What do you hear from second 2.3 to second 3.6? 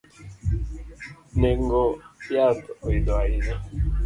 yath oidho ahinya